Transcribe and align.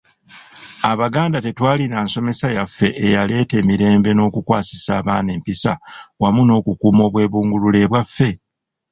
Abaganda 0.91 1.37
tetwalina 1.45 1.97
nsomesa 2.05 2.47
yaffe 2.57 2.87
eyaleeta 3.05 3.55
emirembe 3.61 4.11
n’okukwasisa 4.13 4.89
abaana 5.01 5.29
empisa 5.35 5.73
wamu 6.21 6.41
n’okukuuma 6.45 7.01
obwebungulule 7.07 7.81
bwaffe? 7.91 8.29